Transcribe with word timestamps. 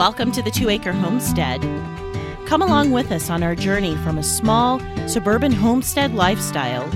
Welcome 0.00 0.32
to 0.32 0.40
the 0.40 0.50
Two 0.50 0.70
Acre 0.70 0.92
Homestead. 0.92 1.60
Come 2.46 2.62
along 2.62 2.90
with 2.90 3.12
us 3.12 3.28
on 3.28 3.42
our 3.42 3.54
journey 3.54 3.96
from 3.96 4.16
a 4.16 4.22
small 4.22 4.80
suburban 5.06 5.52
homestead 5.52 6.14
lifestyle 6.14 6.90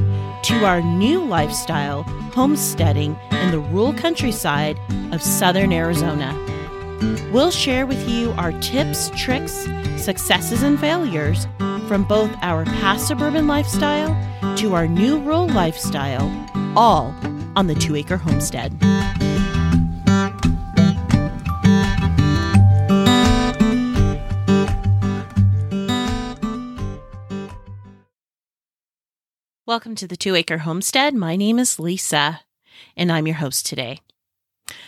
to 0.44 0.64
our 0.64 0.80
new 0.80 1.22
lifestyle, 1.22 2.04
homesteading 2.32 3.14
in 3.30 3.50
the 3.50 3.58
rural 3.58 3.92
countryside 3.92 4.80
of 5.12 5.20
southern 5.20 5.70
Arizona. 5.70 6.32
We'll 7.30 7.50
share 7.50 7.84
with 7.84 8.08
you 8.08 8.30
our 8.38 8.58
tips, 8.62 9.10
tricks, 9.14 9.68
successes, 9.98 10.62
and 10.62 10.80
failures 10.80 11.46
from 11.86 12.04
both 12.08 12.34
our 12.40 12.64
past 12.64 13.06
suburban 13.06 13.46
lifestyle 13.46 14.16
to 14.56 14.74
our 14.74 14.88
new 14.88 15.18
rural 15.18 15.46
lifestyle, 15.48 16.32
all 16.74 17.14
on 17.54 17.66
the 17.66 17.74
Two 17.74 17.96
Acre 17.96 18.16
Homestead. 18.16 18.72
Welcome 29.74 29.96
to 29.96 30.06
the 30.06 30.16
Two 30.16 30.36
Acre 30.36 30.58
Homestead. 30.58 31.16
My 31.16 31.34
name 31.34 31.58
is 31.58 31.80
Lisa, 31.80 32.42
and 32.96 33.10
I'm 33.10 33.26
your 33.26 33.34
host 33.34 33.66
today. 33.66 33.98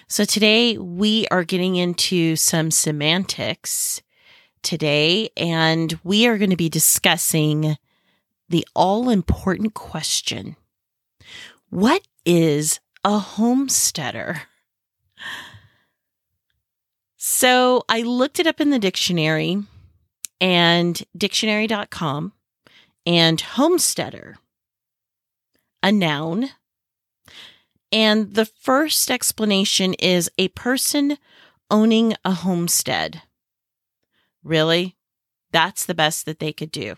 So, 0.06 0.24
today 0.24 0.78
we 0.78 1.26
are 1.28 1.42
getting 1.42 1.74
into 1.74 2.36
some 2.36 2.70
semantics 2.70 4.00
today, 4.62 5.30
and 5.36 5.98
we 6.04 6.28
are 6.28 6.38
going 6.38 6.50
to 6.50 6.56
be 6.56 6.68
discussing 6.68 7.78
the 8.48 8.64
all 8.76 9.10
important 9.10 9.74
question 9.74 10.54
What 11.68 12.06
is 12.24 12.78
a 13.02 13.18
homesteader? 13.18 14.42
So, 17.16 17.82
I 17.88 18.02
looked 18.02 18.38
it 18.38 18.46
up 18.46 18.60
in 18.60 18.70
the 18.70 18.78
dictionary 18.78 19.64
and 20.40 21.02
dictionary.com 21.16 22.34
and 23.04 23.40
homesteader 23.40 24.36
a 25.86 25.92
noun. 25.92 26.50
And 27.92 28.34
the 28.34 28.44
first 28.44 29.08
explanation 29.08 29.94
is 29.94 30.28
a 30.36 30.48
person 30.48 31.16
owning 31.70 32.14
a 32.24 32.32
homestead. 32.32 33.22
Really? 34.42 34.96
That's 35.52 35.86
the 35.86 35.94
best 35.94 36.26
that 36.26 36.40
they 36.40 36.52
could 36.52 36.72
do. 36.72 36.96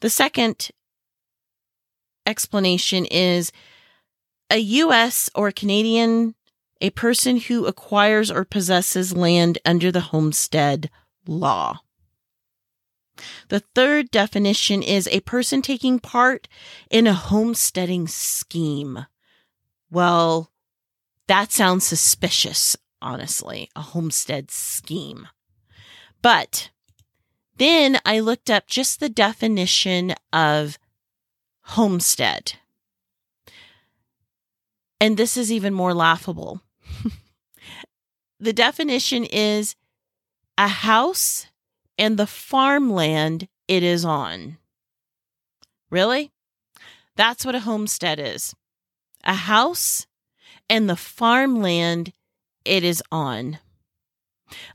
The 0.00 0.10
second 0.10 0.70
explanation 2.26 3.06
is 3.06 3.52
a 4.50 4.58
U.S. 4.58 5.30
or 5.36 5.52
Canadian, 5.52 6.34
a 6.80 6.90
person 6.90 7.36
who 7.36 7.66
acquires 7.66 8.28
or 8.28 8.44
possesses 8.44 9.16
land 9.16 9.58
under 9.64 9.92
the 9.92 10.00
homestead 10.00 10.90
law. 11.28 11.82
The 13.48 13.60
third 13.60 14.10
definition 14.10 14.82
is 14.82 15.08
a 15.08 15.20
person 15.20 15.62
taking 15.62 15.98
part 15.98 16.48
in 16.90 17.06
a 17.06 17.12
homesteading 17.12 18.08
scheme. 18.08 19.06
Well, 19.90 20.50
that 21.26 21.52
sounds 21.52 21.86
suspicious, 21.86 22.76
honestly, 23.02 23.68
a 23.76 23.82
homestead 23.82 24.50
scheme. 24.50 25.28
But 26.22 26.70
then 27.56 27.98
I 28.04 28.20
looked 28.20 28.50
up 28.50 28.66
just 28.66 29.00
the 29.00 29.08
definition 29.08 30.14
of 30.32 30.78
homestead. 31.62 32.54
And 35.00 35.16
this 35.16 35.36
is 35.36 35.50
even 35.50 35.72
more 35.72 35.94
laughable. 35.94 36.62
the 38.40 38.52
definition 38.52 39.24
is 39.24 39.76
a 40.58 40.68
house 40.68 41.46
and 42.00 42.16
the 42.16 42.26
farmland 42.26 43.46
it 43.68 43.82
is 43.82 44.04
on. 44.06 44.56
Really? 45.90 46.32
That's 47.14 47.44
what 47.44 47.54
a 47.54 47.60
homestead 47.60 48.18
is 48.18 48.54
a 49.22 49.34
house 49.34 50.06
and 50.68 50.88
the 50.88 50.96
farmland 50.96 52.12
it 52.64 52.82
is 52.82 53.02
on. 53.12 53.58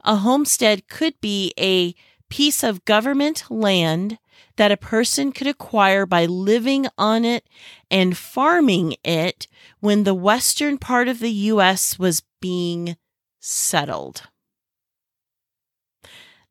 A 0.04 0.18
homestead 0.18 0.88
could 0.88 1.20
be 1.20 1.52
a 1.60 1.96
piece 2.30 2.64
of 2.64 2.86
government 2.86 3.46
land 3.50 4.20
that 4.58 4.72
a 4.72 4.78
person 4.78 5.32
could 5.32 5.48
acquire 5.48 6.06
by 6.06 6.26
living 6.26 6.86
on 6.98 7.26
it 7.26 7.48
and 7.90 8.16
farming 8.16 8.96
it 9.04 9.48
when 9.80 10.04
the 10.04 10.14
western 10.14 10.78
part 10.78 11.08
of 11.08 11.20
the 11.20 11.32
U.S. 11.32 11.98
was 11.98 12.22
being 12.40 12.98
settled. 13.40 14.28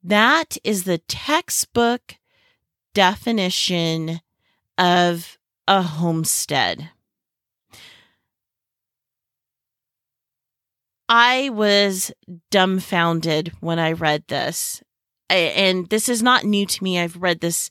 That 0.04 0.58
is 0.62 0.84
the 0.84 0.98
textbook 0.98 2.16
definition 2.92 4.20
of 4.76 5.38
a 5.66 5.80
homestead. 5.80 6.90
I 11.08 11.48
was 11.48 12.12
dumbfounded 12.50 13.52
when 13.60 13.78
I 13.78 13.92
read 13.92 14.24
this. 14.28 14.82
And 15.30 15.88
this 15.88 16.08
is 16.10 16.22
not 16.22 16.44
new 16.44 16.66
to 16.66 16.84
me. 16.84 16.98
I've 16.98 17.16
read 17.16 17.40
this 17.40 17.70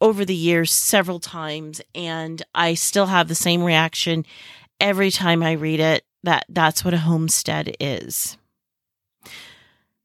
over 0.00 0.24
the 0.24 0.34
years 0.34 0.72
several 0.72 1.18
times 1.18 1.80
and 1.94 2.42
I 2.54 2.74
still 2.74 3.06
have 3.06 3.28
the 3.28 3.34
same 3.34 3.62
reaction 3.62 4.24
every 4.80 5.10
time 5.10 5.42
I 5.42 5.52
read 5.52 5.80
it 5.80 6.04
that 6.24 6.44
that's 6.48 6.84
what 6.84 6.94
a 6.94 6.98
homestead 6.98 7.76
is. 7.80 8.36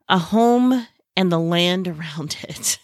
A 0.09 0.17
home 0.17 0.87
and 1.17 1.31
the 1.31 1.39
land 1.39 1.87
around 1.87 2.37
it. 2.43 2.79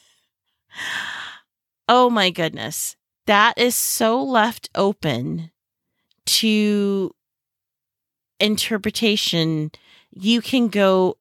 oh 1.88 2.10
my 2.10 2.32
goodness. 2.32 2.98
That 3.28 3.58
is 3.58 3.76
so 3.76 4.22
left 4.22 4.70
open 4.76 5.52
to 6.26 7.16
interpretation. 8.42 9.72
You 10.12 10.42
can 10.42 10.68
go 10.68 11.18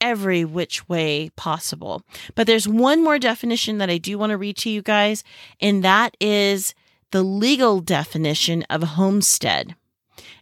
every 0.00 0.44
which 0.44 0.88
way 0.88 1.30
possible. 1.36 2.02
But 2.34 2.46
there's 2.46 2.68
one 2.68 3.02
more 3.02 3.18
definition 3.18 3.78
that 3.78 3.88
I 3.88 3.96
do 3.96 4.18
want 4.18 4.30
to 4.30 4.36
read 4.36 4.56
to 4.58 4.70
you 4.70 4.82
guys, 4.82 5.24
and 5.60 5.82
that 5.84 6.16
is 6.20 6.74
the 7.10 7.22
legal 7.22 7.80
definition 7.80 8.64
of 8.64 8.82
homestead. 8.82 9.74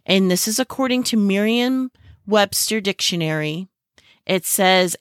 And 0.05 0.29
this 0.29 0.47
is 0.47 0.59
according 0.59 1.03
to 1.03 1.17
Merriam 1.17 1.91
Webster 2.25 2.81
Dictionary. 2.81 3.67
It 4.25 4.45
says 4.45 4.97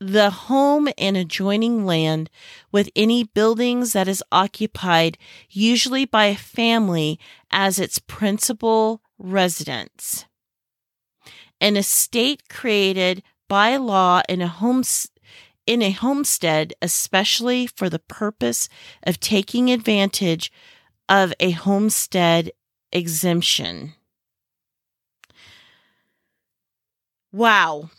the 0.00 0.30
home 0.30 0.88
and 0.96 1.16
adjoining 1.16 1.84
land 1.84 2.30
with 2.70 2.90
any 2.94 3.24
buildings 3.24 3.92
that 3.92 4.06
is 4.08 4.22
occupied 4.30 5.18
usually 5.50 6.04
by 6.04 6.26
a 6.26 6.36
family 6.36 7.18
as 7.50 7.78
its 7.78 7.98
principal 7.98 9.02
residence. 9.18 10.26
An 11.60 11.76
estate 11.76 12.48
created 12.48 13.22
by 13.48 13.76
law 13.76 14.22
in 14.28 14.40
a 14.40 14.48
home 14.48 14.84
in 15.66 15.82
a 15.82 15.90
homestead 15.90 16.72
especially 16.80 17.66
for 17.66 17.90
the 17.90 17.98
purpose 17.98 18.68
of 19.02 19.20
taking 19.20 19.70
advantage 19.70 20.52
of 21.08 21.32
a 21.40 21.50
homestead 21.50 22.52
exemption. 22.92 23.94
Wow. 27.32 27.90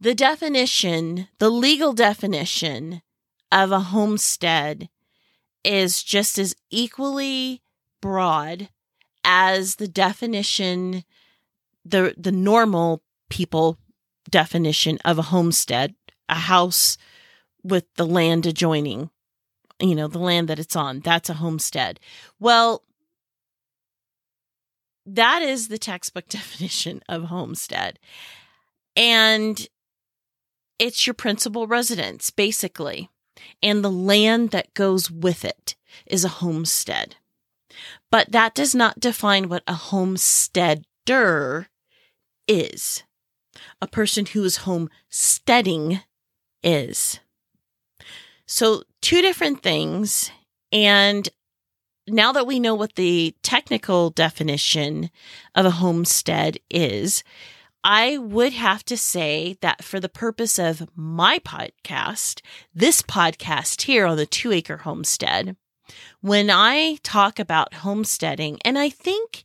The 0.00 0.14
definition, 0.14 1.28
the 1.38 1.50
legal 1.50 1.92
definition 1.92 3.02
of 3.50 3.72
a 3.72 3.80
homestead 3.80 4.88
is 5.64 6.02
just 6.02 6.38
as 6.38 6.54
equally 6.70 7.62
broad 8.00 8.68
as 9.24 9.76
the 9.76 9.88
definition 9.88 11.04
the 11.84 12.14
the 12.16 12.32
normal 12.32 13.02
people 13.28 13.78
definition 14.30 14.98
of 15.04 15.18
a 15.18 15.22
homestead, 15.22 15.94
a 16.28 16.34
house 16.34 16.98
with 17.62 17.84
the 17.94 18.06
land 18.06 18.46
adjoining, 18.46 19.10
you 19.80 19.94
know, 19.94 20.08
the 20.08 20.18
land 20.18 20.48
that 20.48 20.58
it's 20.58 20.76
on. 20.76 21.00
That's 21.00 21.30
a 21.30 21.34
homestead. 21.34 22.00
Well, 22.38 22.82
that 25.04 25.42
is 25.42 25.68
the 25.68 25.78
textbook 25.78 26.28
definition 26.28 27.02
of 27.08 27.24
homestead. 27.24 27.98
And 28.96 29.66
it's 30.78 31.06
your 31.06 31.14
principal 31.14 31.66
residence, 31.66 32.30
basically. 32.30 33.10
And 33.62 33.84
the 33.84 33.90
land 33.90 34.50
that 34.50 34.74
goes 34.74 35.10
with 35.10 35.44
it 35.44 35.76
is 36.06 36.24
a 36.24 36.28
homestead. 36.28 37.16
But 38.10 38.32
that 38.32 38.54
does 38.54 38.74
not 38.74 39.00
define 39.00 39.48
what 39.48 39.62
a 39.66 39.74
homesteader 39.74 41.68
is. 42.48 43.02
A 43.80 43.86
person 43.86 44.26
who 44.26 44.44
is 44.44 44.58
homesteading 44.58 46.00
is. 46.62 47.20
So, 48.46 48.84
two 49.02 49.22
different 49.22 49.62
things. 49.62 50.30
And 50.72 51.28
now 52.06 52.32
that 52.32 52.46
we 52.46 52.60
know 52.60 52.74
what 52.74 52.94
the 52.94 53.34
technical 53.42 54.10
definition 54.10 55.10
of 55.54 55.66
a 55.66 55.70
homestead 55.70 56.58
is, 56.70 57.24
I 57.88 58.18
would 58.18 58.52
have 58.52 58.84
to 58.86 58.96
say 58.96 59.58
that 59.60 59.84
for 59.84 60.00
the 60.00 60.08
purpose 60.08 60.58
of 60.58 60.88
my 60.96 61.38
podcast, 61.38 62.40
this 62.74 63.00
podcast 63.00 63.82
here 63.82 64.04
on 64.06 64.16
the 64.16 64.26
two 64.26 64.50
acre 64.50 64.78
homestead, 64.78 65.56
when 66.20 66.50
I 66.50 66.98
talk 67.04 67.38
about 67.38 67.74
homesteading, 67.74 68.58
and 68.64 68.76
I 68.76 68.88
think 68.88 69.44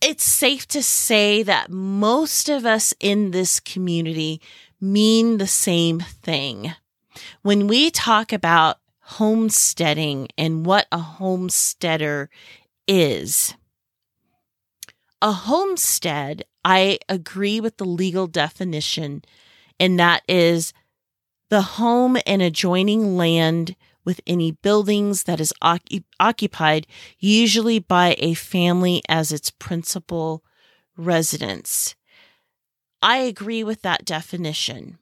it's 0.00 0.24
safe 0.24 0.66
to 0.68 0.82
say 0.82 1.44
that 1.44 1.70
most 1.70 2.48
of 2.48 2.66
us 2.66 2.92
in 2.98 3.30
this 3.30 3.60
community 3.60 4.42
mean 4.80 5.38
the 5.38 5.46
same 5.46 6.00
thing. 6.00 6.74
When 7.42 7.68
we 7.68 7.92
talk 7.92 8.32
about 8.32 8.78
homesteading 8.98 10.26
and 10.36 10.66
what 10.66 10.88
a 10.90 10.98
homesteader 10.98 12.30
is, 12.88 13.54
a 15.20 15.30
homestead, 15.30 16.42
I 16.64 16.98
agree 17.08 17.60
with 17.60 17.76
the 17.76 17.84
legal 17.84 18.26
definition, 18.26 19.22
and 19.80 19.98
that 19.98 20.22
is 20.28 20.72
the 21.50 21.62
home 21.62 22.16
and 22.26 22.40
adjoining 22.40 23.16
land 23.16 23.76
with 24.04 24.20
any 24.26 24.52
buildings 24.52 25.24
that 25.24 25.40
is 25.40 25.52
occupied, 26.20 26.86
usually 27.18 27.78
by 27.78 28.16
a 28.18 28.34
family 28.34 29.02
as 29.08 29.32
its 29.32 29.50
principal 29.50 30.42
residence. 30.96 31.94
I 33.00 33.18
agree 33.18 33.64
with 33.64 33.82
that 33.82 34.04
definition. 34.04 34.98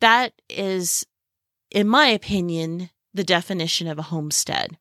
That 0.00 0.32
is, 0.48 1.06
in 1.70 1.86
my 1.88 2.06
opinion, 2.08 2.90
the 3.12 3.24
definition 3.24 3.86
of 3.86 3.98
a 3.98 4.02
homestead. 4.02 4.78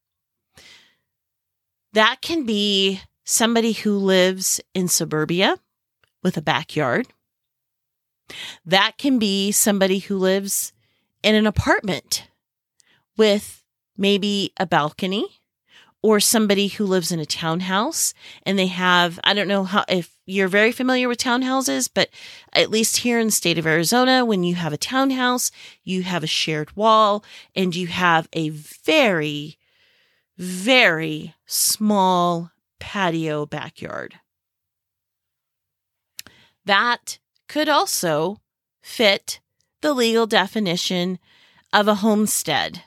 That 1.93 2.21
can 2.21 2.45
be 2.45 3.01
somebody 3.23 3.73
who 3.73 3.97
lives 3.97 4.61
in 4.73 4.87
suburbia 4.87 5.57
with 6.24 6.38
a 6.38 6.42
backyard. 6.42 7.07
That 8.66 8.98
can 8.98 9.19
be 9.19 9.51
somebody 9.51 10.00
who 10.00 10.18
lives 10.18 10.71
in 11.24 11.36
an 11.36 11.48
apartment 11.48 12.27
with 13.18 13.63
maybe 13.98 14.54
a 14.57 14.66
balcony 14.66 15.25
or 16.01 16.19
somebody 16.19 16.68
who 16.68 16.86
lives 16.86 17.12
in 17.12 17.19
a 17.19 17.25
townhouse 17.25 18.13
and 18.44 18.57
they 18.57 18.68
have, 18.68 19.19
I 19.24 19.33
don't 19.33 19.48
know 19.50 19.66
how, 19.66 19.83
if 19.89 20.16
you're 20.25 20.48
very 20.48 20.71
familiar 20.71 21.10
with 21.10 21.18
townhouses, 21.18 21.89
but 21.94 22.10
at 22.54 22.69
least 22.69 22.98
here 22.98 23.19
in 23.19 23.27
the 23.27 23.31
state 23.31 23.57
of 23.57 23.68
Arizona, 23.68 24.24
when 24.24 24.44
you 24.44 24.56
have 24.56 24.71
a 24.71 24.77
townhouse, 24.77 25.51
you 25.83 26.04
have 26.04 26.24
a 26.24 26.27
shared 26.27 26.75
wall 26.77 27.24
and 27.54 27.75
you 27.75 27.88
have 27.88 28.30
a 28.31 28.50
very, 28.50 29.57
very 30.38 31.36
small 31.45 32.51
patio 32.80 33.45
backyard. 33.45 34.16
That 36.69 37.18
could 37.48 37.68
also 37.68 38.38
fit 38.83 39.39
the 39.81 39.92
legal 39.92 40.27
definition 40.27 41.18
of 41.74 41.88
a 41.88 41.95
homestead. 41.95 42.83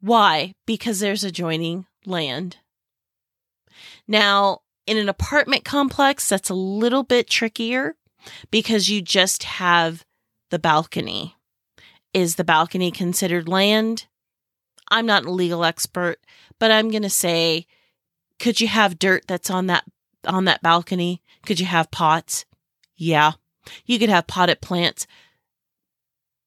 Why? 0.00 0.54
Because 0.64 1.00
there's 1.00 1.22
adjoining 1.22 1.84
land. 2.06 2.56
Now, 4.08 4.60
in 4.86 4.96
an 4.96 5.10
apartment 5.10 5.66
complex, 5.66 6.26
that's 6.30 6.48
a 6.48 6.54
little 6.54 7.02
bit 7.02 7.28
trickier 7.28 7.94
because 8.50 8.88
you 8.88 9.02
just 9.02 9.42
have 9.42 10.02
the 10.50 10.58
balcony. 10.58 11.36
Is 12.14 12.36
the 12.36 12.44
balcony 12.44 12.90
considered 12.90 13.48
land? 13.50 14.06
I'm 14.90 15.04
not 15.04 15.26
a 15.26 15.30
legal 15.30 15.62
expert, 15.62 16.20
but 16.58 16.70
I'm 16.70 16.90
going 16.90 17.02
to 17.02 17.10
say 17.10 17.66
could 18.38 18.62
you 18.62 18.68
have 18.68 18.98
dirt 18.98 19.24
that's 19.26 19.50
on 19.50 19.66
that 19.66 19.84
on 20.26 20.44
that 20.44 20.62
balcony? 20.62 21.22
Could 21.44 21.60
you 21.60 21.66
have 21.66 21.90
pots? 21.90 22.44
Yeah. 22.96 23.32
You 23.84 23.98
could 23.98 24.08
have 24.08 24.26
potted 24.26 24.60
plants. 24.60 25.06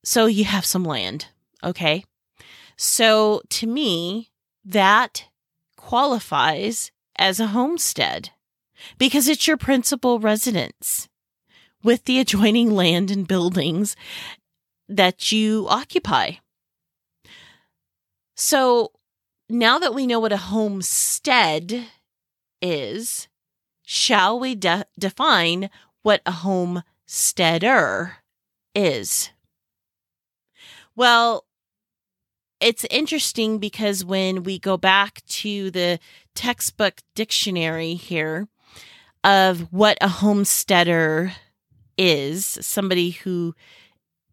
So 0.04 0.26
you 0.26 0.46
have 0.46 0.66
some 0.66 0.84
land, 0.84 1.28
okay? 1.64 2.06
So 2.78 3.42
to 3.50 3.68
me, 3.68 4.30
that 4.64 5.26
qualifies 5.76 6.92
as 7.18 7.40
a 7.40 7.48
homestead 7.48 8.30
because 8.98 9.28
it's 9.28 9.48
your 9.48 9.58
principal 9.58 10.20
residence 10.20 11.10
with 11.84 12.06
the 12.06 12.20
adjoining 12.20 12.72
land 12.72 13.12
and 13.12 13.28
buildings 13.28 13.96
that 14.88 15.32
you 15.32 15.68
occupy. 15.70 16.34
So 18.36 18.92
now 19.50 19.80
that 19.80 19.94
we 19.94 20.08
know 20.08 20.20
what 20.20 20.32
a 20.32 20.38
homestead 20.38 21.88
is, 22.62 23.28
shall 23.92 24.40
we 24.40 24.54
de- 24.54 24.86
define 25.00 25.68
what 26.04 26.22
a 26.24 26.32
homesteader 26.32 28.18
is? 28.76 29.32
Well, 30.96 31.46
it's 32.60 32.86
interesting 32.92 33.58
because 33.58 34.06
when 34.06 34.44
we 34.44 34.60
go 34.60 34.78
back 34.78 35.26
to 35.30 35.72
the 35.72 36.00
textbook 36.36 37.02
dictionary 37.16 37.96
here 37.96 38.48
of 39.24 39.62
what 39.74 39.98
a 40.02 40.08
homesteader 40.08 41.34
is, 41.98 42.46
somebody 42.62 43.10
who 43.10 43.56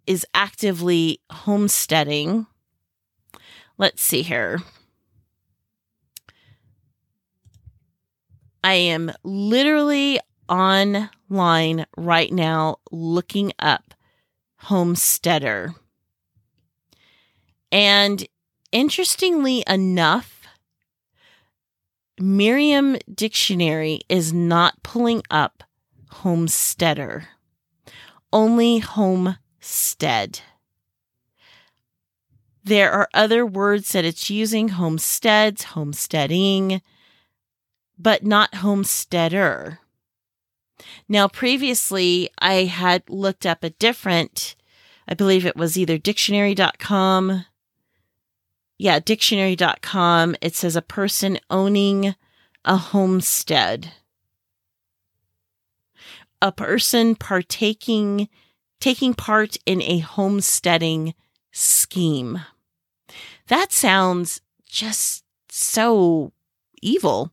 is 0.06 0.26
actively 0.34 1.22
homesteading. 1.30 2.46
Let's 3.78 4.02
see 4.02 4.20
here. 4.20 4.60
I 8.66 8.74
am 8.74 9.12
literally 9.22 10.18
online 10.48 11.86
right 11.96 12.32
now 12.32 12.78
looking 12.90 13.52
up 13.60 13.94
homesteader. 14.56 15.76
And 17.70 18.26
interestingly 18.72 19.62
enough, 19.68 20.48
Merriam 22.18 22.96
Dictionary 23.14 24.00
is 24.08 24.32
not 24.32 24.82
pulling 24.82 25.22
up 25.30 25.62
homesteader, 26.10 27.28
only 28.32 28.80
homestead. 28.80 30.40
There 32.64 32.90
are 32.90 33.08
other 33.14 33.46
words 33.46 33.92
that 33.92 34.04
it's 34.04 34.28
using 34.28 34.70
homesteads, 34.70 35.62
homesteading, 35.62 36.82
but 37.98 38.24
not 38.24 38.56
homesteader. 38.56 39.80
Now, 41.08 41.28
previously, 41.28 42.30
I 42.38 42.64
had 42.64 43.08
looked 43.08 43.46
up 43.46 43.64
a 43.64 43.70
different, 43.70 44.56
I 45.08 45.14
believe 45.14 45.46
it 45.46 45.56
was 45.56 45.78
either 45.78 45.98
dictionary.com. 45.98 47.46
Yeah, 48.78 48.98
dictionary.com. 48.98 50.36
It 50.42 50.54
says 50.54 50.76
a 50.76 50.82
person 50.82 51.38
owning 51.48 52.14
a 52.64 52.76
homestead. 52.76 53.92
A 56.42 56.52
person 56.52 57.14
partaking, 57.14 58.28
taking 58.80 59.14
part 59.14 59.56
in 59.64 59.80
a 59.80 60.00
homesteading 60.00 61.14
scheme. 61.52 62.40
That 63.48 63.72
sounds 63.72 64.42
just 64.66 65.24
so 65.48 66.32
evil 66.82 67.32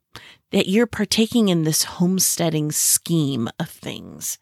that 0.54 0.68
you're 0.68 0.88
partaking 0.88 1.50
in 1.50 1.64
this 1.64 1.84
homesteading 1.84 2.72
scheme 2.72 3.50
of 3.60 3.68
things. 3.68 4.38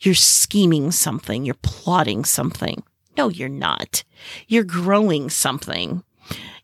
You're 0.00 0.14
scheming 0.14 0.90
something, 0.90 1.44
you're 1.44 1.54
plotting 1.62 2.24
something. 2.24 2.82
No, 3.18 3.28
you're 3.28 3.50
not. 3.50 4.02
You're 4.48 4.64
growing 4.64 5.28
something, 5.28 6.02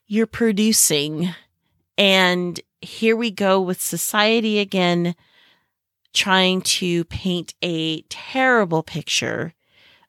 you're 0.06 0.26
producing. 0.26 1.34
And 1.98 2.58
here 2.80 3.14
we 3.14 3.30
go 3.30 3.60
with 3.60 3.80
society 3.80 4.58
again, 4.58 5.14
trying 6.14 6.62
to 6.62 7.04
paint 7.04 7.52
a 7.60 8.00
terrible 8.02 8.82
picture 8.82 9.52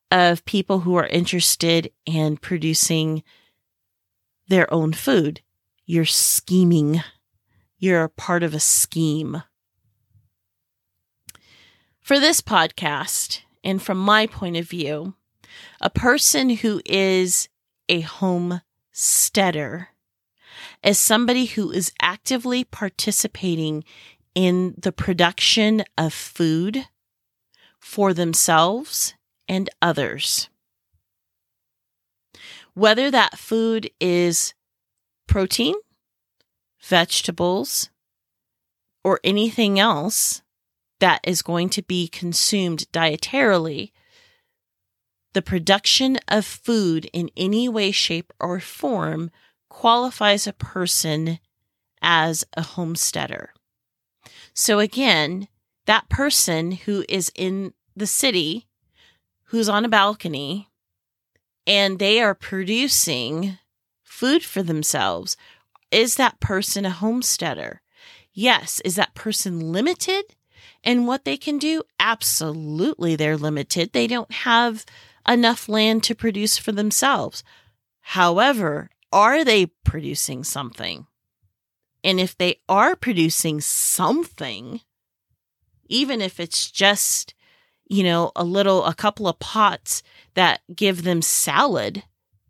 of 0.10 0.46
people 0.46 0.80
who 0.80 0.96
are 0.96 1.08
interested 1.08 1.92
in 2.06 2.38
producing 2.38 3.24
their 4.48 4.74
own 4.74 4.94
food. 4.94 5.42
You're 5.86 6.06
scheming 6.06 7.04
you're 7.78 8.08
part 8.08 8.44
of 8.44 8.54
a 8.54 8.60
scheme. 8.60 9.44
For 12.02 12.20
this 12.20 12.42
podcast, 12.42 13.42
and 13.64 13.82
from 13.82 13.98
my 13.98 14.28
point 14.28 14.56
of 14.56 14.70
view, 14.70 15.16
a 15.82 15.90
person 15.90 16.50
who 16.52 16.82
is 16.86 17.50
a 17.90 18.02
homesteader 18.02 19.90
is 20.84 20.98
somebody 20.98 21.46
who 21.46 21.72
is 21.72 21.92
actively 22.02 22.64
participating 22.64 23.84
in 24.36 24.76
the 24.78 24.92
production 24.92 25.84
of 25.98 26.14
food 26.14 26.88
for 27.80 28.14
themselves 28.14 29.16
and 29.48 29.70
others. 29.82 30.50
Whether 32.74 33.10
that 33.12 33.38
food 33.38 33.90
is 34.00 34.54
protein, 35.28 35.76
vegetables, 36.88 37.90
or 39.04 39.20
anything 39.24 39.80
else 39.80 40.42
that 41.00 41.20
is 41.24 41.42
going 41.42 41.70
to 41.70 41.84
be 41.84 42.08
consumed 42.08 42.86
dietarily, 42.92 43.92
the 45.34 45.42
production 45.42 46.18
of 46.28 46.46
food 46.46 47.10
in 47.14 47.30
any 47.38 47.70
way, 47.70 47.92
shape, 47.92 48.34
or 48.40 48.60
form 48.60 49.30
qualifies 49.70 50.48
a 50.48 50.54
person 50.54 51.40
as 52.02 52.44
a 52.54 52.62
homesteader. 52.62 53.54
So 54.54 54.80
again, 54.80 55.48
that 55.86 56.10
person 56.10 56.72
who 56.72 57.06
is 57.08 57.32
in 57.36 57.74
the 57.96 58.08
city, 58.08 58.68
who's 59.46 59.70
on 59.70 59.86
a 59.86 59.90
balcony, 59.90 60.70
and 61.66 62.00
they 62.00 62.20
are 62.22 62.34
producing 62.34 63.58
food 64.04 64.44
for 64.44 64.64
themselves, 64.64 65.38
is 65.92 66.16
that 66.16 66.40
person 66.40 66.86
a 66.86 66.90
homesteader? 66.90 67.82
Yes. 68.34 68.82
Is 68.86 68.96
that 68.96 69.16
person 69.16 69.60
limited 69.60 70.36
in 70.84 71.06
what 71.06 71.26
they 71.26 71.38
can 71.38 71.58
do? 71.58 71.84
Absolutely, 72.00 73.16
they're 73.16 73.38
limited. 73.38 73.94
They 73.94 74.08
don't 74.08 74.32
have 74.32 74.86
enough 75.28 75.68
land 75.68 76.04
to 76.04 76.16
produce 76.16 76.58
for 76.58 76.72
themselves. 76.72 77.44
However, 78.02 78.90
are 79.12 79.44
they 79.44 79.66
producing 79.66 80.44
something? 80.44 81.08
And 82.04 82.20
if 82.20 82.38
they 82.38 82.60
are 82.70 82.96
producing 82.96 83.60
something, 83.60 84.82
even 85.90 86.22
if 86.22 86.40
it's 86.40 86.70
just, 86.70 87.34
you 87.88 88.04
know, 88.04 88.32
a 88.36 88.44
little, 88.44 88.86
a 88.86 88.94
couple 88.94 89.28
of 89.28 89.40
pots 89.40 90.04
that 90.36 90.62
give 90.74 91.04
them 91.04 91.22
salad, 91.22 92.04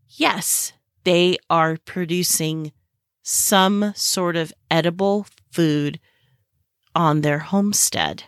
yes, 0.10 0.74
they 1.06 1.38
are 1.50 1.78
producing 1.78 2.72
some 3.30 3.92
sort 3.94 4.38
of 4.38 4.54
edible 4.72 5.28
food 5.52 6.00
on 6.96 7.20
their 7.20 7.40
homestead. 7.40 8.24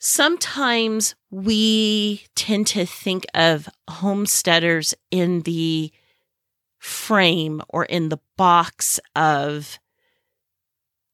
Sometimes 0.00 1.14
we 1.30 2.24
tend 2.34 2.66
to 2.68 2.84
think 2.84 3.26
of 3.32 3.68
homesteaders 3.88 4.92
in 5.12 5.42
the 5.42 5.92
frame 6.80 7.62
or 7.68 7.84
in 7.84 8.08
the 8.08 8.18
box 8.36 8.98
of 9.14 9.78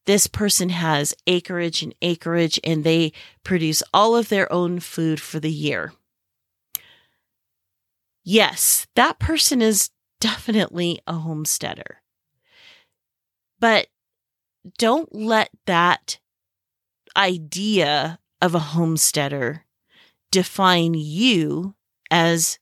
this 0.07 0.27
person 0.27 0.71
has 0.71 1.15
acreage 1.27 1.83
and 1.83 1.95
acreage 2.01 2.59
and 2.65 2.85
they 2.85 3.13
produce 3.43 3.83
all 3.93 4.17
of 4.17 4.31
their 4.31 4.51
own 4.51 4.81
food 4.81 5.21
for 5.21 5.41
the 5.41 5.53
year. 5.53 5.93
Yes, 8.25 8.87
that 8.97 9.19
person 9.19 9.61
is 9.61 9.91
definitely 10.21 11.01
a 11.07 11.15
homesteader. 11.15 12.03
But 13.61 13.89
don't 14.79 15.15
let 15.15 15.51
that 15.67 16.19
idea 17.17 18.19
of 18.41 18.55
a 18.55 18.59
homesteader 18.59 19.65
define 20.31 20.95
you 20.95 21.75
as 22.11 22.59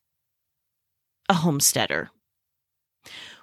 a 1.29 1.33
homesteader. 1.35 2.09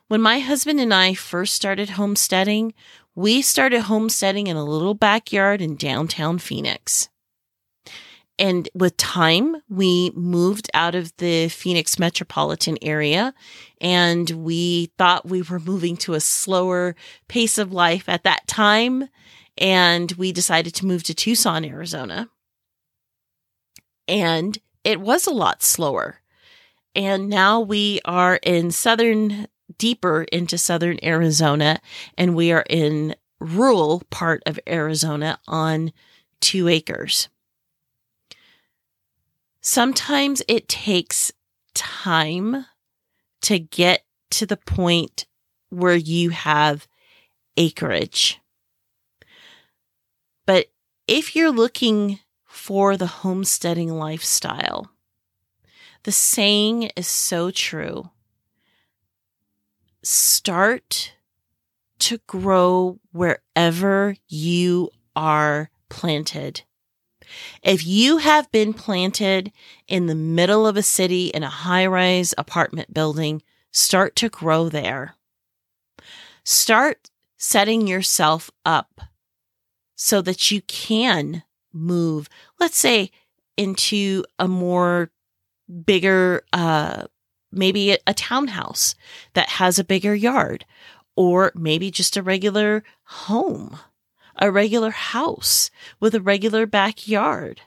When 0.09 0.21
my 0.21 0.41
husband 0.41 0.81
and 0.81 0.93
I 0.93 1.15
first 1.15 1.55
started 1.55 1.91
homesteading, 1.91 2.75
we 3.15 3.43
started 3.43 3.83
homesteading 3.83 4.47
in 4.49 4.57
a 4.57 4.65
little 4.65 4.95
backyard 4.95 5.61
in 5.61 5.77
downtown 5.77 6.39
Phoenix. 6.39 7.10
And 8.40 8.70
with 8.75 8.97
time, 8.97 9.56
we 9.68 10.12
moved 10.14 10.70
out 10.73 10.94
of 10.94 11.14
the 11.18 11.49
Phoenix 11.50 11.99
metropolitan 11.99 12.78
area 12.80 13.35
and 13.82 14.30
we 14.30 14.87
thought 14.97 15.28
we 15.28 15.42
were 15.42 15.61
moving 15.61 15.94
to 15.99 16.14
a 16.14 16.20
slower 16.20 16.97
pace 17.28 17.59
of 17.59 17.70
life 17.70 18.09
at 18.09 18.25
that 18.25 18.47
time. 18.47 19.11
And 19.59 20.11
we 20.12 20.32
decided 20.32 20.75
to 20.76 20.87
move 20.87 21.02
to 21.02 21.14
Tucson, 21.14 21.66
Arizona. 21.66 22.30
And 24.09 24.56
it 24.85 25.02
was 25.02 25.26
a 25.26 25.35
lot 25.35 25.62
slower. 25.62 26.20
And 26.94 27.28
now 27.28 27.61
we 27.61 28.00
are 28.06 28.37
in 28.37 28.70
southern 28.70 29.49
deeper 29.76 30.23
into 30.32 30.56
southern 30.56 30.99
Arizona, 31.02 31.80
and 32.16 32.35
we 32.35 32.52
are 32.52 32.64
in 32.68 33.14
rural 33.38 34.02
part 34.11 34.42
of 34.47 34.59
Arizona 34.66 35.38
on 35.47 35.92
two 36.40 36.68
acres. 36.68 37.28
Sometimes 39.61 40.43
it 40.49 40.69
takes 40.69 41.33
time 41.75 42.67
to 43.43 43.59
get 43.59 44.05
to 44.31 44.47
the 44.47 44.57
point 44.57 45.26
where 45.69 45.97
you 45.97 46.31
have 46.31 46.88
acreage. 47.57 48.40
But 50.47 50.67
if 51.07 51.37
you're 51.37 51.50
looking 51.50 52.21
for 52.47 52.97
the 52.97 53.07
homesteading 53.07 53.90
lifestyle, 53.90 54.90
the 56.05 56.12
saying 56.12 56.90
is 56.97 57.07
so 57.07 57.50
true 57.50 58.11
start 60.02 61.14
to 61.99 62.19
grow 62.26 62.99
wherever 63.12 64.17
you 64.29 64.90
are 65.14 65.71
planted. 65.90 66.62
If 67.62 67.87
you 67.87 68.18
have 68.18 68.50
been 68.50 68.72
planted 68.72 69.52
in 69.87 70.06
the 70.06 70.14
middle 70.14 70.66
of 70.66 70.76
a 70.76 70.82
city 70.82 71.26
in 71.26 71.42
a 71.42 71.49
high 71.49 71.87
rise 71.87 72.34
apartment 72.38 72.92
building, 72.94 73.42
start 73.72 74.16
to 74.16 74.28
grow 74.28 74.68
there. 74.68 75.14
Start 76.44 77.10
setting 77.37 77.87
yourself 77.87 78.50
up 78.64 79.00
so 79.94 80.22
that 80.22 80.50
you 80.50 80.62
can 80.62 81.42
move, 81.72 82.28
let's 82.58 82.78
say, 82.78 83.10
into 83.56 84.25
a 84.38 84.49
more 84.49 85.10
bigger 85.84 86.42
uh, 86.52 87.04
maybe 87.52 87.96
a 88.06 88.14
townhouse 88.14 88.94
that 89.34 89.49
has 89.49 89.78
a 89.78 89.84
bigger 89.84 90.14
yard, 90.14 90.64
or 91.16 91.52
maybe 91.54 91.90
just 91.90 92.16
a 92.16 92.22
regular 92.22 92.84
home, 93.04 93.78
a 94.40 94.50
regular 94.50 94.90
house 94.90 95.70
with 96.00 96.14
a 96.14 96.20
regular 96.20 96.66
backyard. 96.66 97.61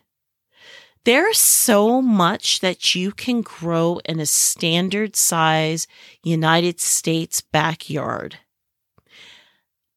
There's 1.06 1.38
so 1.38 2.02
much 2.02 2.62
that 2.62 2.96
you 2.96 3.12
can 3.12 3.42
grow 3.42 4.00
in 4.06 4.20
a 4.20 4.26
standard 4.26 5.16
size 5.16 5.86
United 6.24 6.80
States 6.80 7.42
backyard. 7.42 8.38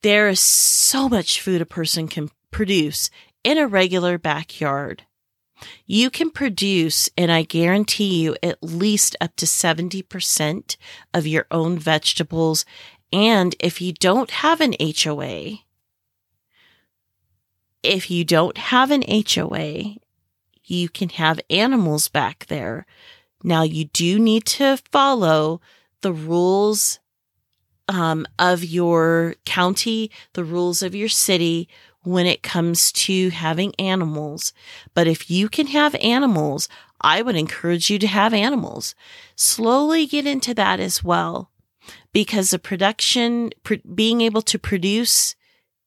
There 0.03 0.29
is 0.29 0.41
so 0.41 1.09
much 1.09 1.41
food 1.41 1.61
a 1.61 1.67
person 1.67 2.09
can 2.09 2.31
produce 2.51 3.09
in 3.45 3.57
a 3.57 3.69
regular 3.69 4.19
backyard. 4.19 5.05
You 5.87 6.11
can 6.11 6.31
produce, 6.31 7.09
and 7.17 7.31
I 7.33 7.43
guarantee 7.43 8.23
you, 8.23 8.37
at 8.43 8.63
least 8.63 9.17
up 9.21 9.37
to 9.37 9.47
70% 9.47 10.77
of 11.15 11.27
your 11.27 11.47
own 11.51 11.79
vegetables. 11.79 12.65
And 13.13 13.55
if 13.61 13.81
you 13.81 13.93
don't 13.93 14.31
have 14.31 14.61
an 14.61 14.75
HOA, 14.81 15.59
if 17.87 18.11
you 18.11 18.25
don't 18.25 18.59
have 18.59 18.91
an 18.91 19.05
HOA, 19.09 19.97
you 20.65 20.89
can 20.89 21.09
have 21.11 21.41
animals 21.49 22.09
back 22.09 22.47
there. 22.47 22.87
Now, 23.43 23.63
you 23.63 23.85
do 23.87 24.19
need 24.19 24.45
to 24.47 24.79
follow 24.91 25.61
the 26.01 26.13
rules 26.13 26.99
um, 27.89 28.27
of 28.39 28.65
your 28.65 29.37
county, 29.45 30.11
the 30.33 30.45
rules 30.45 30.83
of 30.83 30.95
your 30.95 31.09
city, 31.09 31.69
when 32.03 32.27
it 32.27 32.43
comes 32.43 32.93
to 32.93 33.31
having 33.31 33.75
animals. 33.79 34.53
But 34.95 35.07
if 35.07 35.31
you 35.31 35.49
can 35.49 35.69
have 35.69 35.95
animals, 35.97 36.69
I 37.01 37.23
would 37.23 37.37
encourage 37.37 37.91
you 37.91 37.99
to 38.01 38.07
have 38.07 38.35
animals. 38.35 38.95
Slowly 39.35 40.07
get 40.07 40.27
into 40.27 40.55
that 40.55 40.81
as 40.81 41.05
well 41.05 41.51
because 42.13 42.51
the 42.51 42.59
production, 42.59 43.51
pr- 43.63 43.75
being 43.95 44.21
able 44.21 44.43
to 44.43 44.59
produce 44.59 45.35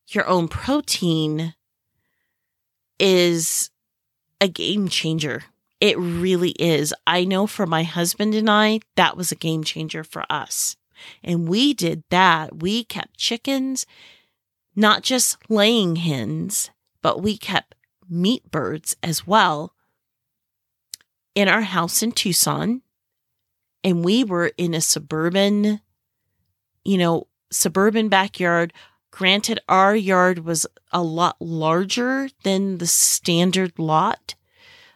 your 0.07 0.27
own 0.27 0.47
protein 0.47 1.55
is 2.99 3.71
a 4.41 4.47
game 4.47 4.87
changer. 4.87 5.43
It 5.79 5.97
really 5.97 6.51
is. 6.51 6.93
I 7.07 7.23
know 7.23 7.47
for 7.47 7.65
my 7.65 7.83
husband 7.83 8.35
and 8.35 8.49
I, 8.49 8.81
that 8.95 9.15
was 9.15 9.31
a 9.31 9.35
game 9.35 9.63
changer 9.63 10.03
for 10.03 10.25
us. 10.29 10.75
And 11.23 11.47
we 11.47 11.73
did 11.73 12.03
that. 12.09 12.61
We 12.61 12.83
kept 12.83 13.17
chickens 13.17 13.85
not 14.75 15.03
just 15.03 15.37
laying 15.49 15.97
hens, 15.97 16.69
but 17.01 17.21
we 17.21 17.37
kept 17.37 17.75
meat 18.09 18.49
birds 18.49 18.95
as 19.03 19.27
well 19.27 19.73
in 21.35 21.47
our 21.47 21.61
house 21.61 22.01
in 22.01 22.11
Tucson. 22.11 22.81
And 23.83 24.03
we 24.03 24.23
were 24.23 24.51
in 24.57 24.73
a 24.73 24.81
suburban, 24.81 25.81
you 26.83 26.97
know, 26.97 27.27
suburban 27.51 28.09
backyard. 28.09 28.73
Granted, 29.11 29.59
our 29.67 29.95
yard 29.95 30.39
was 30.45 30.65
a 30.91 31.01
lot 31.01 31.35
larger 31.41 32.29
than 32.43 32.77
the 32.77 32.87
standard 32.87 33.77
lot. 33.77 34.35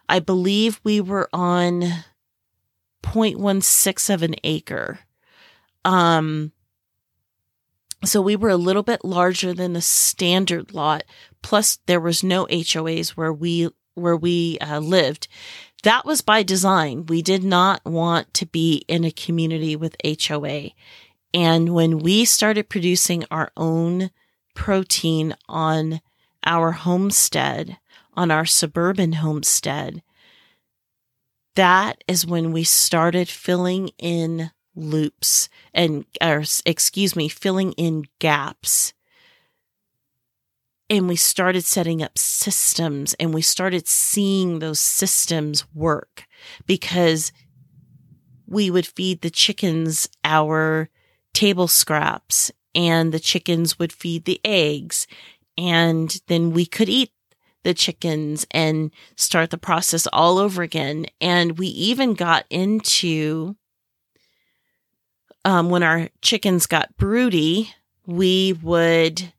I 0.08 0.18
believe 0.20 0.80
we 0.84 1.00
were 1.00 1.28
on 1.32 2.04
0.16 3.02 4.12
of 4.14 4.22
an 4.22 4.34
acre. 4.44 5.00
Um, 5.84 6.52
So 8.04 8.20
we 8.20 8.36
were 8.36 8.50
a 8.50 8.56
little 8.56 8.82
bit 8.82 9.04
larger 9.04 9.54
than 9.54 9.72
the 9.72 9.80
standard 9.80 10.74
lot. 10.74 11.04
Plus, 11.42 11.78
there 11.86 12.00
was 12.00 12.22
no 12.22 12.46
HOAs 12.46 13.10
where 13.10 13.32
we 13.32 13.70
where 13.94 14.16
we 14.16 14.58
uh, 14.58 14.80
lived. 14.80 15.28
That 15.84 16.04
was 16.04 16.20
by 16.20 16.42
design. 16.42 17.06
We 17.06 17.22
did 17.22 17.44
not 17.44 17.84
want 17.84 18.34
to 18.34 18.46
be 18.46 18.84
in 18.88 19.04
a 19.04 19.10
community 19.10 19.76
with 19.76 19.96
HOA. 20.04 20.70
And 21.34 21.74
when 21.74 21.98
we 21.98 22.24
started 22.24 22.68
producing 22.68 23.24
our 23.28 23.50
own 23.56 24.10
protein 24.54 25.34
on 25.48 26.00
our 26.46 26.70
homestead, 26.70 27.78
on 28.14 28.30
our 28.30 28.46
suburban 28.46 29.14
homestead, 29.14 30.04
that 31.56 32.04
is 32.06 32.24
when 32.24 32.52
we 32.52 32.62
started 32.62 33.28
filling 33.28 33.90
in 33.98 34.52
loops 34.76 35.48
and, 35.72 36.04
or 36.22 36.44
excuse 36.64 37.16
me, 37.16 37.28
filling 37.28 37.72
in 37.72 38.04
gaps. 38.20 38.92
And 40.88 41.08
we 41.08 41.16
started 41.16 41.64
setting 41.64 42.00
up 42.00 42.16
systems 42.16 43.14
and 43.14 43.34
we 43.34 43.42
started 43.42 43.88
seeing 43.88 44.60
those 44.60 44.78
systems 44.78 45.64
work 45.74 46.26
because 46.66 47.32
we 48.46 48.70
would 48.70 48.86
feed 48.86 49.22
the 49.22 49.30
chickens 49.30 50.08
our 50.22 50.90
table 51.34 51.68
scraps 51.68 52.50
and 52.74 53.12
the 53.12 53.20
chickens 53.20 53.78
would 53.78 53.92
feed 53.92 54.24
the 54.24 54.40
eggs 54.44 55.06
and 55.56 56.20
then 56.26 56.50
we 56.50 56.66
could 56.66 56.88
eat 56.88 57.10
the 57.62 57.74
chickens 57.74 58.46
and 58.50 58.90
start 59.16 59.50
the 59.50 59.58
process 59.58 60.06
all 60.12 60.38
over 60.38 60.62
again. 60.62 61.06
And 61.20 61.58
we 61.58 61.66
even 61.68 62.14
got 62.14 62.44
into 62.50 63.56
um, 65.44 65.70
when 65.70 65.82
our 65.82 66.08
chickens 66.22 66.66
got 66.66 66.96
broody, 66.96 67.74
we 68.06 68.52
would, 68.62 69.32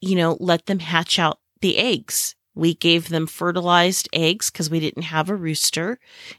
you 0.00 0.16
know, 0.16 0.36
let 0.40 0.66
them 0.66 0.78
hatch 0.78 1.18
out 1.18 1.38
the 1.60 1.76
eggs. 1.78 2.34
We 2.54 2.74
gave 2.74 3.08
them 3.08 3.26
fertilized 3.26 4.08
eggs 4.12 4.50
because 4.50 4.70
we 4.70 4.80
didn't 4.80 5.02
have 5.02 5.28
a 5.28 5.36
rooster 5.36 5.98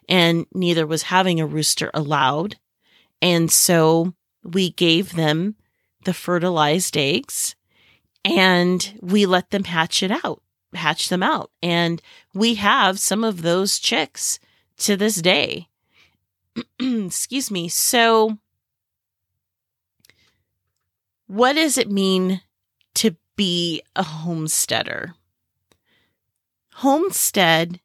and 0.09 0.45
neither 0.53 0.87
was 0.87 1.03
having 1.03 1.39
a 1.39 1.45
rooster 1.45 1.91
allowed. 1.93 2.55
And 3.21 3.51
so 3.51 4.13
we 4.47 4.71
gave 4.71 5.13
them 5.13 5.55
the 6.03 6.13
fertilized 6.13 6.97
eggs 6.97 7.55
and 8.23 8.97
we 9.01 9.25
let 9.25 9.51
them 9.51 9.65
hatch 9.65 10.01
it 10.01 10.11
out 10.11 10.41
hatch 10.77 11.09
them 11.09 11.23
out. 11.23 11.51
And 11.61 12.01
we 12.33 12.55
have 12.55 12.99
some 12.99 13.23
of 13.23 13.41
those 13.41 13.79
chicks 13.79 14.39
to 14.77 14.95
this 14.95 15.21
day. 15.21 15.67
Excuse 16.79 17.51
me. 17.51 17.67
So, 17.67 18.37
what 21.27 21.53
does 21.53 21.77
it 21.77 21.91
mean 21.91 22.41
to 22.95 23.15
be 23.35 23.81
a 23.95 24.03
homesteader? 24.03 25.13
Homestead 26.75 27.81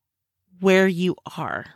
where 0.61 0.87
you 0.87 1.17
are. 1.37 1.75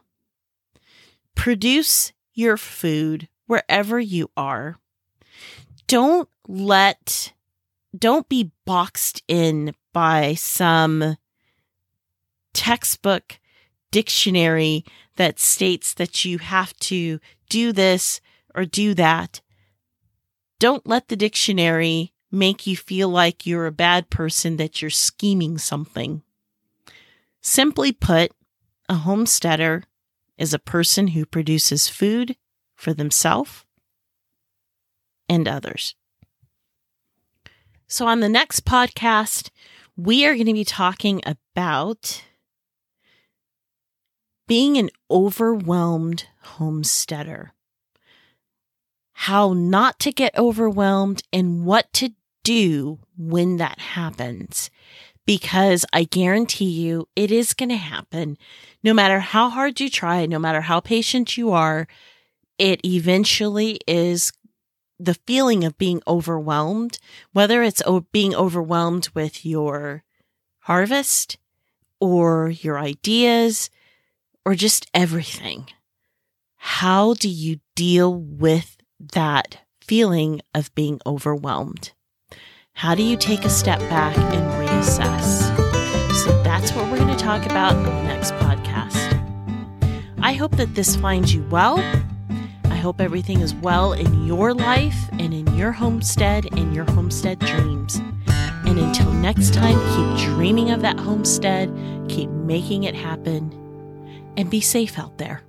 Produce 1.35 2.13
your 2.35 2.57
food 2.57 3.29
wherever 3.47 3.99
you 3.99 4.31
are. 4.37 4.77
Don't 5.87 6.29
let, 6.49 7.33
don't 7.97 8.29
be 8.29 8.53
boxed 8.65 9.23
in 9.29 9.75
by 9.93 10.35
some 10.35 11.17
textbook 12.53 13.39
dictionary 13.91 14.85
that 15.17 15.39
states 15.39 15.95
that 15.95 16.25
you 16.25 16.39
have 16.39 16.77
to 16.79 17.21
do 17.49 17.73
this 17.73 18.21
or 18.55 18.65
do 18.65 18.95
that. 18.95 19.41
Don't 20.59 20.87
let 20.87 21.09
the 21.09 21.17
dictionary 21.17 22.13
make 22.33 22.67
you 22.67 22.77
feel 22.77 23.09
like 23.09 23.47
you're 23.47 23.67
a 23.67 23.73
bad 23.73 24.11
person, 24.11 24.57
that 24.57 24.81
you're 24.83 24.91
scheming 24.91 25.59
something. 25.59 26.23
Simply 27.41 27.93
put, 27.93 28.33
a 28.89 28.95
homesteader 28.95 29.85
is 30.37 30.53
a 30.53 30.59
person 30.59 31.09
who 31.09 31.25
produces 31.25 31.89
food 31.89 32.37
for 32.77 32.95
themselves 32.95 33.65
and 35.29 35.49
others. 35.49 35.95
So, 37.89 38.07
on 38.07 38.21
the 38.21 38.29
next 38.29 38.65
podcast, 38.65 39.51
we 39.97 40.27
are 40.27 40.35
going 40.35 40.47
to 40.47 40.53
be 40.53 40.65
talking 40.65 41.21
about 41.25 42.23
being 44.47 44.77
an 44.77 44.91
overwhelmed 45.11 46.27
homesteader, 46.43 47.53
how 49.13 49.53
not 49.53 49.99
to 50.01 50.13
get 50.13 50.37
overwhelmed, 50.37 51.23
and 51.33 51.65
what 51.65 51.93
to 51.95 52.11
do 52.45 52.99
when 53.17 53.57
that 53.57 53.79
happens. 53.79 54.71
Because 55.25 55.85
I 55.93 56.05
guarantee 56.05 56.71
you 56.71 57.09
it 57.17 57.33
is 57.33 57.55
going 57.55 57.71
to 57.71 57.77
happen. 57.77 58.39
No 58.85 58.95
matter 58.95 59.19
how 59.19 59.49
hard 59.49 59.81
you 59.81 59.91
try, 59.91 60.27
no 60.27 60.39
matter 60.39 60.61
how 60.61 60.79
patient 60.79 61.37
you 61.37 61.51
are, 61.51 61.89
it 62.59 62.85
eventually 62.85 63.79
is 63.87 64.33
the 64.99 65.15
feeling 65.27 65.65
of 65.65 65.79
being 65.79 66.03
overwhelmed, 66.07 66.99
whether 67.33 67.63
it's 67.63 67.83
being 68.13 68.35
overwhelmed 68.35 69.09
with 69.15 69.45
your 69.45 70.03
harvest 70.61 71.37
or 72.01 72.49
your 72.49 72.79
ideas 72.79 73.71
or 74.45 74.55
just 74.55 74.87
everything. 74.95 75.69
How 76.57 77.15
do 77.15 77.29
you 77.29 77.61
deal 77.75 78.15
with 78.15 78.77
that 78.99 79.59
feeling 79.81 80.41
of 80.55 80.75
being 80.75 81.01
overwhelmed? 81.07 81.93
How 82.73 82.95
do 82.95 83.03
you 83.03 83.17
take 83.17 83.45
a 83.45 83.51
step 83.51 83.79
back 83.81 84.17
and 84.17 84.69
reassess? 84.69 85.47
So 86.25 86.43
that's 86.43 86.73
what 86.73 86.91
we're 86.91 86.99
going 86.99 87.17
to 87.17 87.23
talk 87.23 87.45
about 87.47 87.77
in 87.77 87.83
the 87.83 88.03
next 88.03 88.33
podcast. 88.35 89.13
I 90.21 90.33
hope 90.33 90.57
that 90.57 90.75
this 90.75 90.97
finds 90.97 91.33
you 91.35 91.47
well 91.51 91.79
I 92.77 92.79
hope 92.79 93.01
everything 93.01 93.41
is 93.41 93.55
well 93.55 93.95
in 93.95 94.27
your 94.27 94.53
life 94.53 95.09
and 95.13 95.33
in 95.33 95.47
your 95.57 95.73
homestead 95.73 96.45
and 96.53 96.75
your 96.75 96.85
homestead 96.85 97.39
dreams. 97.39 98.03
And 98.67 98.79
until 98.79 99.11
next 99.13 99.55
time, 99.55 99.79
keep 99.97 100.27
dreaming 100.35 100.71
of 100.71 100.83
that 100.83 101.01
homestead, 101.01 101.75
keep 102.11 102.29
making 102.29 102.85
it 102.85 102.95
happen, 102.95 103.51
and 104.37 104.51
be 104.51 104.61
safe 104.61 104.99
out 104.99 105.17
there. 105.17 105.46